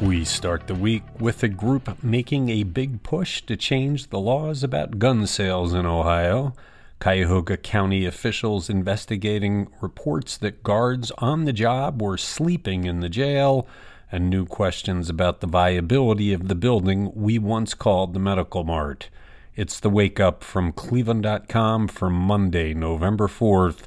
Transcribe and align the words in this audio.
We 0.00 0.24
start 0.24 0.66
the 0.66 0.74
week 0.74 1.02
with 1.18 1.42
a 1.42 1.48
group 1.48 2.02
making 2.02 2.48
a 2.48 2.62
big 2.62 3.02
push 3.02 3.42
to 3.42 3.54
change 3.54 4.06
the 4.06 4.18
laws 4.18 4.64
about 4.64 4.98
gun 4.98 5.26
sales 5.26 5.74
in 5.74 5.84
Ohio. 5.84 6.54
Cuyahoga 7.00 7.58
County 7.58 8.06
officials 8.06 8.70
investigating 8.70 9.68
reports 9.82 10.38
that 10.38 10.62
guards 10.62 11.12
on 11.18 11.44
the 11.44 11.52
job 11.52 12.00
were 12.00 12.16
sleeping 12.16 12.84
in 12.84 13.00
the 13.00 13.10
jail, 13.10 13.68
and 14.10 14.30
new 14.30 14.46
questions 14.46 15.10
about 15.10 15.40
the 15.40 15.46
viability 15.46 16.32
of 16.32 16.48
the 16.48 16.54
building 16.54 17.12
we 17.14 17.38
once 17.38 17.74
called 17.74 18.14
the 18.14 18.20
Medical 18.20 18.64
Mart. 18.64 19.10
It's 19.54 19.78
the 19.78 19.90
wake 19.90 20.18
up 20.18 20.42
from 20.42 20.72
Cleveland.com 20.72 21.88
for 21.88 22.08
Monday, 22.08 22.72
November 22.72 23.28
4th. 23.28 23.82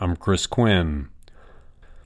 I'm 0.00 0.16
Chris 0.16 0.46
Quinn. 0.46 1.10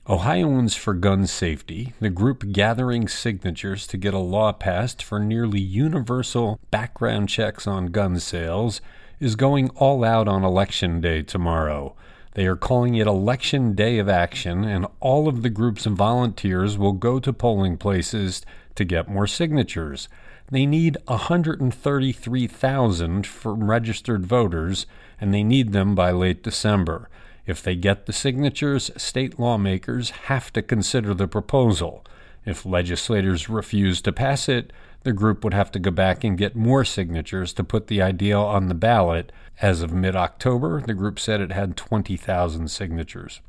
Ohioans 0.09 0.75
for 0.75 0.93
Gun 0.93 1.25
Safety, 1.27 1.93
the 2.01 2.09
group 2.09 2.51
gathering 2.51 3.07
signatures 3.07 3.87
to 3.87 3.95
get 3.95 4.13
a 4.13 4.19
law 4.19 4.51
passed 4.51 5.01
for 5.01 5.17
nearly 5.17 5.61
universal 5.61 6.59
background 6.71 7.29
checks 7.29 7.65
on 7.65 7.85
gun 7.85 8.19
sales, 8.19 8.81
is 9.21 9.37
going 9.37 9.69
all 9.69 10.03
out 10.03 10.27
on 10.27 10.43
Election 10.43 10.99
Day 10.99 11.21
tomorrow. 11.21 11.95
They 12.33 12.45
are 12.47 12.57
calling 12.57 12.95
it 12.95 13.07
Election 13.07 13.75
Day 13.75 13.97
of 13.97 14.09
Action, 14.09 14.65
and 14.65 14.87
all 14.99 15.29
of 15.29 15.41
the 15.41 15.49
group's 15.49 15.85
volunteers 15.85 16.77
will 16.77 16.91
go 16.91 17.21
to 17.21 17.31
polling 17.31 17.77
places 17.77 18.41
to 18.75 18.83
get 18.83 19.07
more 19.07 19.25
signatures. 19.25 20.09
They 20.51 20.65
need 20.65 20.97
133,000 21.05 23.25
from 23.25 23.69
registered 23.69 24.25
voters, 24.25 24.85
and 25.21 25.33
they 25.33 25.43
need 25.43 25.71
them 25.71 25.95
by 25.95 26.11
late 26.11 26.43
December. 26.43 27.07
If 27.45 27.61
they 27.61 27.75
get 27.75 28.05
the 28.05 28.13
signatures, 28.13 28.91
state 28.95 29.37
lawmakers 29.37 30.11
have 30.27 30.53
to 30.53 30.61
consider 30.61 31.13
the 31.13 31.27
proposal. 31.27 32.05
If 32.45 32.65
legislators 32.65 33.49
refuse 33.49 34.01
to 34.01 34.11
pass 34.11 34.47
it, 34.47 34.71
the 35.03 35.13
group 35.13 35.43
would 35.43 35.53
have 35.53 35.71
to 35.71 35.79
go 35.79 35.91
back 35.91 36.23
and 36.23 36.37
get 36.37 36.55
more 36.55 36.85
signatures 36.85 37.51
to 37.53 37.63
put 37.63 37.87
the 37.87 38.01
idea 38.01 38.37
on 38.37 38.67
the 38.67 38.73
ballot. 38.73 39.31
As 39.61 39.81
of 39.81 39.91
mid 39.91 40.15
October, 40.15 40.81
the 40.81 40.93
group 40.93 41.19
said 41.19 41.41
it 41.41 41.51
had 41.51 41.75
20,000 41.75 42.69
signatures. 42.69 43.41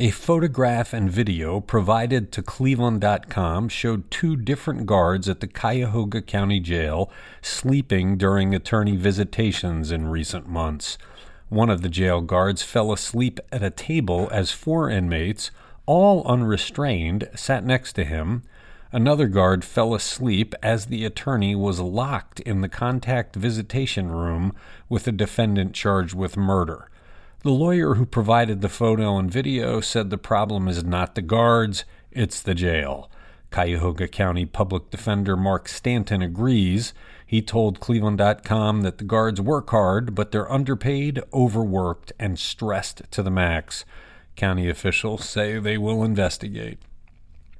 A 0.00 0.10
photograph 0.10 0.92
and 0.92 1.10
video 1.10 1.60
provided 1.60 2.30
to 2.32 2.42
Cleveland.com 2.42 3.68
showed 3.68 4.10
two 4.12 4.36
different 4.36 4.86
guards 4.86 5.28
at 5.28 5.40
the 5.40 5.48
Cuyahoga 5.48 6.22
County 6.22 6.60
Jail 6.60 7.10
sleeping 7.42 8.16
during 8.16 8.54
attorney 8.54 8.94
visitations 8.94 9.90
in 9.90 10.06
recent 10.06 10.46
months. 10.48 10.98
One 11.48 11.70
of 11.70 11.80
the 11.80 11.88
jail 11.88 12.20
guards 12.20 12.62
fell 12.62 12.92
asleep 12.92 13.40
at 13.50 13.62
a 13.62 13.70
table 13.70 14.28
as 14.30 14.50
four 14.50 14.90
inmates, 14.90 15.50
all 15.86 16.26
unrestrained, 16.26 17.28
sat 17.34 17.64
next 17.64 17.94
to 17.94 18.04
him. 18.04 18.42
Another 18.92 19.28
guard 19.28 19.64
fell 19.64 19.94
asleep 19.94 20.54
as 20.62 20.86
the 20.86 21.06
attorney 21.06 21.54
was 21.54 21.80
locked 21.80 22.40
in 22.40 22.60
the 22.60 22.68
contact 22.68 23.34
visitation 23.34 24.10
room 24.10 24.54
with 24.90 25.08
a 25.08 25.12
defendant 25.12 25.72
charged 25.72 26.14
with 26.14 26.36
murder. 26.36 26.90
The 27.40 27.50
lawyer 27.50 27.94
who 27.94 28.04
provided 28.04 28.60
the 28.60 28.68
photo 28.68 29.16
and 29.16 29.30
video 29.30 29.80
said 29.80 30.10
the 30.10 30.18
problem 30.18 30.68
is 30.68 30.84
not 30.84 31.14
the 31.14 31.22
guards, 31.22 31.84
it's 32.10 32.42
the 32.42 32.54
jail. 32.54 33.10
Cuyahoga 33.50 34.08
County 34.08 34.44
Public 34.44 34.90
Defender 34.90 35.36
Mark 35.36 35.68
Stanton 35.68 36.22
agrees. 36.22 36.92
He 37.26 37.42
told 37.42 37.80
Cleveland.com 37.80 38.82
that 38.82 38.98
the 38.98 39.04
guards 39.04 39.40
work 39.40 39.70
hard, 39.70 40.14
but 40.14 40.30
they're 40.30 40.50
underpaid, 40.50 41.22
overworked, 41.32 42.12
and 42.18 42.38
stressed 42.38 43.02
to 43.10 43.22
the 43.22 43.30
max. 43.30 43.84
County 44.36 44.68
officials 44.68 45.28
say 45.28 45.58
they 45.58 45.78
will 45.78 46.04
investigate. 46.04 46.78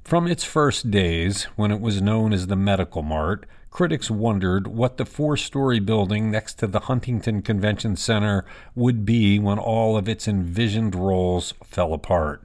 From 0.05 0.27
its 0.27 0.45
first 0.45 0.91
days, 0.91 1.45
when 1.57 1.71
it 1.71 1.81
was 1.81 2.01
known 2.01 2.33
as 2.33 2.47
the 2.47 2.57
Medical 2.57 3.03
Mart, 3.03 3.47
critics 3.71 4.11
wondered 4.11 4.67
what 4.67 4.97
the 4.97 5.05
four 5.05 5.37
story 5.37 5.81
building 5.81 6.31
next 6.31 6.55
to 6.55 6.67
the 6.67 6.81
Huntington 6.81 7.43
Convention 7.43 7.95
Center 7.95 8.45
would 8.75 9.05
be 9.05 9.39
when 9.39 9.59
all 9.59 9.97
of 9.97 10.09
its 10.09 10.27
envisioned 10.27 10.95
roles 10.95 11.53
fell 11.63 11.93
apart. 11.93 12.43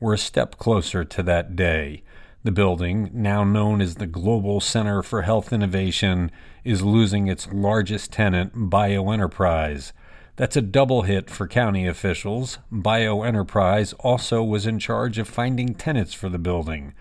We're 0.00 0.14
a 0.14 0.18
step 0.18 0.58
closer 0.58 1.04
to 1.04 1.22
that 1.22 1.54
day. 1.54 2.02
The 2.44 2.52
building, 2.52 3.08
now 3.14 3.42
known 3.42 3.80
as 3.80 3.94
the 3.94 4.06
Global 4.06 4.60
Center 4.60 5.02
for 5.02 5.22
Health 5.22 5.50
Innovation, 5.50 6.30
is 6.62 6.82
losing 6.82 7.26
its 7.26 7.50
largest 7.50 8.12
tenant, 8.12 8.68
BioEnterprise. 8.68 9.92
That's 10.36 10.54
a 10.54 10.60
double 10.60 11.02
hit 11.02 11.30
for 11.30 11.48
county 11.48 11.86
officials. 11.86 12.58
BioEnterprise 12.70 13.94
also 14.00 14.42
was 14.42 14.66
in 14.66 14.78
charge 14.78 15.16
of 15.16 15.26
finding 15.26 15.74
tenants 15.74 16.12
for 16.12 16.28
the 16.28 16.38
building. 16.38 16.92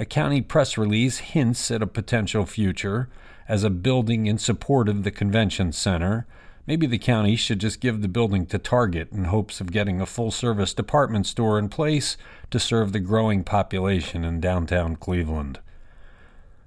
A 0.00 0.06
county 0.06 0.40
press 0.40 0.78
release 0.78 1.18
hints 1.18 1.70
at 1.70 1.82
a 1.82 1.86
potential 1.86 2.46
future 2.46 3.10
as 3.46 3.64
a 3.64 3.70
building 3.70 4.24
in 4.24 4.38
support 4.38 4.88
of 4.88 5.04
the 5.04 5.10
convention 5.10 5.72
center. 5.72 6.26
Maybe 6.66 6.86
the 6.86 6.98
county 6.98 7.36
should 7.36 7.60
just 7.60 7.80
give 7.80 8.02
the 8.02 8.08
building 8.08 8.44
to 8.46 8.58
Target 8.58 9.12
in 9.12 9.24
hopes 9.24 9.60
of 9.60 9.70
getting 9.70 10.00
a 10.00 10.06
full 10.06 10.32
service 10.32 10.74
department 10.74 11.26
store 11.26 11.58
in 11.58 11.68
place 11.68 12.16
to 12.50 12.58
serve 12.58 12.92
the 12.92 13.00
growing 13.00 13.44
population 13.44 14.24
in 14.24 14.40
downtown 14.40 14.96
Cleveland. 14.96 15.60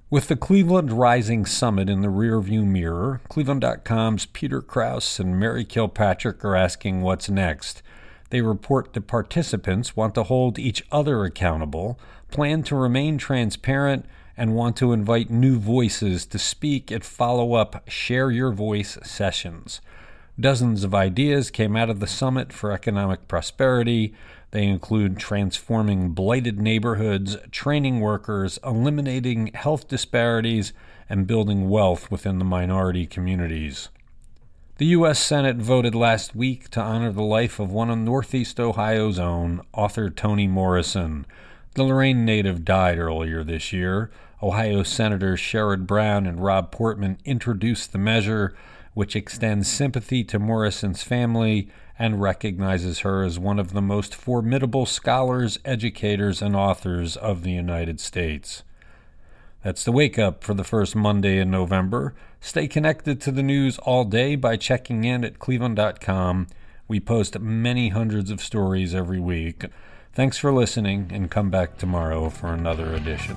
With 0.09 0.27
the 0.27 0.37
Cleveland 0.37 0.93
Rising 0.93 1.45
Summit 1.45 1.89
in 1.89 2.01
the 2.01 2.07
rearview 2.07 2.65
mirror, 2.65 3.21
Cleveland.com's 3.29 4.25
Peter 4.25 4.61
Krouse 4.61 5.19
and 5.19 5.39
Mary 5.39 5.65
Kilpatrick 5.65 6.43
are 6.43 6.55
asking 6.55 7.01
what's 7.01 7.29
next. 7.29 7.83
They 8.29 8.41
report 8.41 8.93
that 8.93 9.05
participants 9.05 9.95
want 9.95 10.15
to 10.15 10.23
hold 10.23 10.57
each 10.57 10.83
other 10.91 11.25
accountable, 11.25 11.99
plan 12.31 12.63
to 12.63 12.75
remain 12.75 13.17
transparent, 13.17 14.05
and 14.39 14.55
want 14.55 14.77
to 14.77 14.93
invite 14.93 15.29
new 15.29 15.59
voices 15.59 16.25
to 16.25 16.39
speak 16.39 16.93
at 16.93 17.03
follow 17.03 17.55
up 17.55 17.83
Share 17.89 18.31
Your 18.31 18.53
Voice 18.53 18.97
sessions. 19.03 19.81
Dozens 20.39 20.85
of 20.85 20.95
ideas 20.95 21.51
came 21.51 21.75
out 21.75 21.89
of 21.89 21.99
the 21.99 22.07
Summit 22.07 22.53
for 22.53 22.71
Economic 22.71 23.27
Prosperity. 23.27 24.13
They 24.51 24.63
include 24.63 25.19
transforming 25.19 26.11
blighted 26.11 26.57
neighborhoods, 26.57 27.35
training 27.51 27.99
workers, 27.99 28.57
eliminating 28.63 29.47
health 29.47 29.89
disparities, 29.89 30.71
and 31.09 31.27
building 31.27 31.69
wealth 31.69 32.09
within 32.09 32.39
the 32.39 32.45
minority 32.45 33.05
communities. 33.05 33.89
The 34.77 34.85
U.S. 34.85 35.19
Senate 35.19 35.57
voted 35.57 35.93
last 35.93 36.33
week 36.33 36.69
to 36.69 36.79
honor 36.79 37.11
the 37.11 37.21
life 37.21 37.59
of 37.59 37.73
one 37.73 37.89
of 37.89 37.97
Northeast 37.97 38.57
Ohio's 38.57 39.19
own, 39.19 39.61
author 39.73 40.09
Toni 40.09 40.47
Morrison. 40.47 41.25
The 41.73 41.83
Lorain 41.83 42.23
native 42.23 42.63
died 42.63 42.97
earlier 42.97 43.43
this 43.43 43.73
year. 43.73 44.09
Ohio 44.41 44.83
Senators 44.83 45.39
Sherrod 45.39 45.85
Brown 45.85 46.25
and 46.25 46.41
Rob 46.41 46.71
Portman 46.71 47.17
introduced 47.25 47.91
the 47.91 47.97
measure, 47.97 48.55
which 48.93 49.15
extends 49.15 49.67
sympathy 49.67 50.23
to 50.23 50.39
Morrison's 50.39 51.03
family 51.03 51.69
and 51.97 52.21
recognizes 52.21 52.99
her 52.99 53.23
as 53.23 53.37
one 53.37 53.59
of 53.59 53.73
the 53.73 53.81
most 53.81 54.15
formidable 54.15 54.85
scholars, 54.85 55.59
educators, 55.65 56.41
and 56.41 56.55
authors 56.55 57.17
of 57.17 57.43
the 57.43 57.51
United 57.51 57.99
States. 57.99 58.63
That's 59.61 59.83
the 59.83 59.91
wake 59.91 60.17
up 60.17 60.41
for 60.41 60.53
the 60.53 60.63
first 60.63 60.95
Monday 60.95 61.37
in 61.37 61.51
November. 61.51 62.15
Stay 62.39 62.69
connected 62.69 63.19
to 63.19 63.31
the 63.31 63.43
news 63.43 63.77
all 63.79 64.05
day 64.05 64.37
by 64.37 64.55
checking 64.55 65.03
in 65.03 65.25
at 65.25 65.39
cleveland.com. 65.39 66.47
We 66.87 67.01
post 67.01 67.37
many 67.39 67.89
hundreds 67.89 68.31
of 68.31 68.41
stories 68.41 68.95
every 68.95 69.19
week. 69.19 69.65
Thanks 70.13 70.37
for 70.37 70.53
listening, 70.53 71.11
and 71.13 71.29
come 71.29 71.49
back 71.49 71.77
tomorrow 71.77 72.29
for 72.29 72.53
another 72.53 72.93
edition. 72.93 73.35